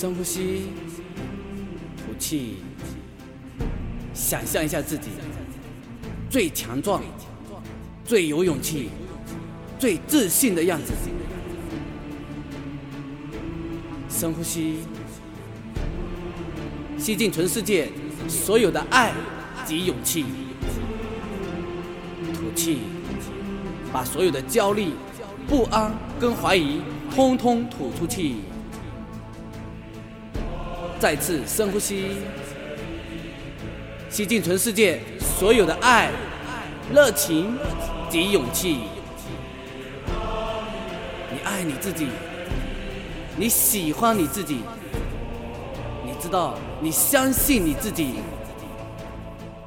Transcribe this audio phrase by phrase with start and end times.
[0.00, 0.66] 深呼吸，
[1.96, 2.58] 吐气，
[4.14, 5.08] 想象一下自己
[6.30, 7.02] 最强壮、
[8.04, 8.90] 最有勇气、
[9.76, 10.92] 最自信的样子。
[14.08, 14.76] 深呼吸，
[16.96, 17.90] 吸进全世界
[18.28, 19.12] 所有的爱
[19.66, 20.24] 及勇气。
[22.34, 22.78] 吐气，
[23.92, 24.92] 把所有的焦虑、
[25.48, 28.36] 不安跟怀疑通通吐出去。
[31.00, 32.16] 再次深呼吸，
[34.10, 36.10] 吸进全世界所有的爱、
[36.92, 37.56] 热情
[38.10, 38.80] 及勇气。
[41.30, 42.08] 你爱你自己，
[43.36, 44.58] 你喜欢你自己，
[46.04, 48.14] 你知道，你相信你自己。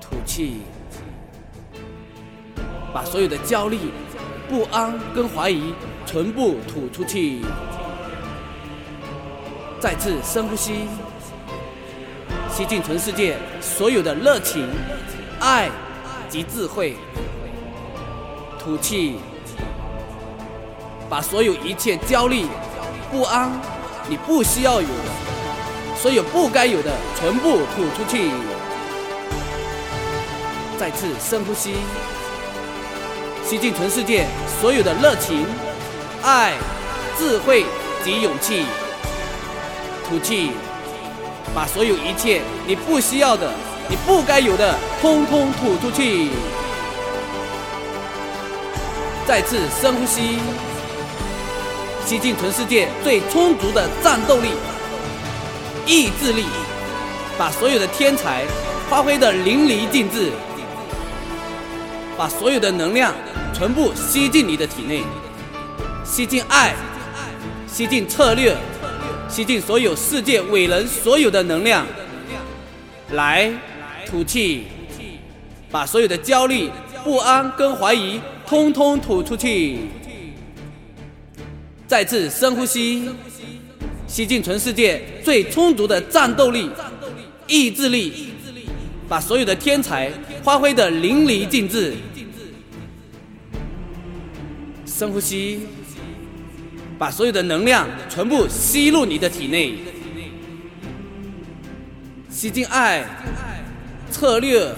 [0.00, 0.62] 吐气，
[2.92, 3.78] 把所有的焦虑、
[4.48, 5.72] 不安跟怀疑
[6.04, 7.40] 全部吐出去。
[9.78, 10.88] 再次深呼吸。
[12.60, 14.68] 吸进全世界所有的热情、
[15.40, 15.70] 爱
[16.28, 16.94] 及智慧，
[18.58, 19.16] 吐气，
[21.08, 22.44] 把所有一切焦虑、
[23.10, 23.50] 不安，
[24.10, 28.30] 你不需要有的，所有不该有的全部吐出去。
[30.78, 31.76] 再次深呼吸，
[33.42, 34.26] 吸进全世界
[34.60, 35.46] 所有的热情、
[36.22, 36.52] 爱、
[37.16, 37.64] 智慧
[38.04, 38.66] 及勇气，
[40.06, 40.50] 吐气。
[41.54, 43.52] 把所有一切你不需要的、
[43.88, 46.28] 你不该有的，通通吐出去。
[49.26, 50.38] 再次深呼吸，
[52.06, 54.48] 吸进全世界最充足的战斗力、
[55.86, 56.44] 意志力，
[57.38, 58.44] 把所有的天才
[58.88, 60.30] 发挥的淋漓尽致，
[62.16, 63.14] 把所有的能量
[63.52, 65.04] 全部吸进你的体内，
[66.04, 66.74] 吸进爱，
[67.66, 68.56] 吸进策略。
[69.30, 71.86] 吸进所有世界伟人所有的能量，
[73.12, 73.52] 来
[74.04, 74.64] 吐气，
[75.70, 76.68] 把所有的焦虑、
[77.04, 79.78] 不安跟怀疑通通吐出去。
[81.86, 83.08] 再次深呼吸，
[84.08, 86.68] 吸进全世界最充足的战斗力、
[87.46, 88.30] 意志力，
[89.08, 90.10] 把所有的天才
[90.42, 91.94] 发挥的淋漓尽致。
[94.84, 95.60] 深呼吸。
[97.00, 99.72] 把所有的能量全部吸入你的体内，
[102.28, 103.02] 吸进爱
[104.10, 104.70] 策略，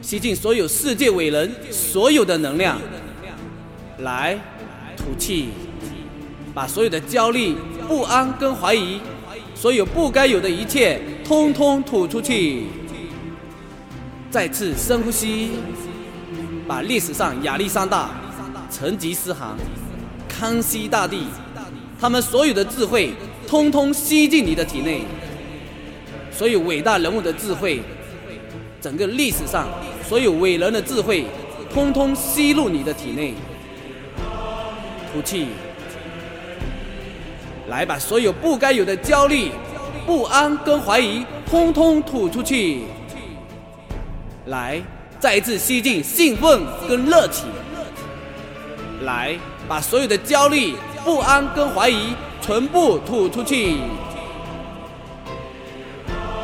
[0.00, 2.80] 吸进所有世界伟人所有的能量，
[3.98, 4.38] 来
[4.96, 5.50] 吐气，
[6.54, 7.54] 把所有的焦虑、
[7.86, 8.98] 不安跟怀疑，
[9.54, 12.62] 所有不该有的一切，通通吐出去。
[14.30, 15.50] 再次深呼吸，
[16.66, 18.08] 把历史上亚历山大、
[18.70, 19.54] 成吉思汗。
[20.38, 21.22] 康熙大帝，
[22.00, 23.12] 他们所有的智慧，
[23.46, 25.02] 通通吸进你的体内。
[26.32, 27.80] 所有伟大人物的智慧，
[28.80, 29.68] 整个历史上
[30.06, 31.24] 所有伟人的智慧，
[31.72, 33.34] 通通吸入你的体内。
[35.12, 35.46] 吐气，
[37.68, 39.52] 来把所有不该有的焦虑、
[40.04, 42.82] 不安跟怀疑，通通吐出去。
[44.46, 44.82] 来，
[45.20, 47.46] 再一次吸进兴奋跟热情。
[49.04, 49.36] 来。
[49.66, 53.78] 把所有的焦虑、不安跟怀疑全部吐出去。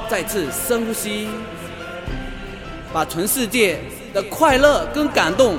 [0.09, 1.29] 再次深呼吸，
[2.93, 3.79] 把全世界
[4.15, 5.59] 的快乐跟感动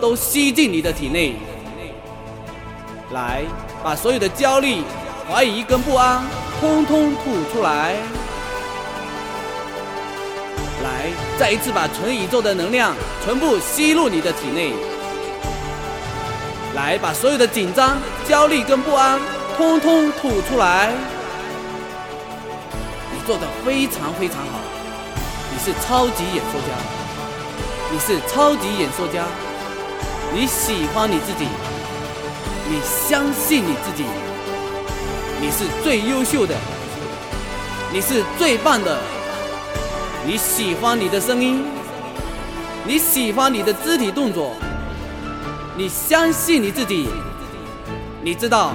[0.00, 1.34] 都吸进你的体内。
[3.12, 3.42] 来，
[3.84, 4.82] 把所有的焦虑、
[5.28, 6.24] 怀疑跟不安
[6.58, 7.94] 通通吐出来。
[10.82, 14.72] 来，再一次把全宇宙的能量全部吸入你的体内。
[16.74, 19.20] 来，把所有的紧张、焦虑跟不安，
[19.56, 20.90] 通通吐出来。
[23.12, 24.58] 你做的非常非常好，
[25.52, 26.72] 你是超级演说家，
[27.90, 29.24] 你是超级演说家。
[30.34, 31.46] 你喜欢你自己，
[32.66, 34.06] 你相信你自己，
[35.42, 36.54] 你是最优秀的，
[37.92, 38.98] 你是最棒的。
[40.24, 41.62] 你喜欢你的声音，
[42.86, 44.56] 你喜欢你的肢体动作。
[45.74, 47.08] 你相信你自己，
[48.22, 48.74] 你知道，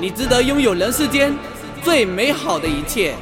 [0.00, 1.36] 你值得拥有人世间
[1.82, 3.16] 最美好的一切。